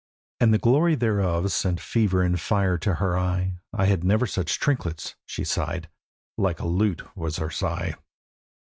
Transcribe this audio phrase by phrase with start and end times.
[0.39, 3.59] And the glory thereof sent fever and fire to her eye.
[3.71, 5.89] 'I had never such trinkets!' she sighed,
[6.39, 7.93] like a lute was her sigh.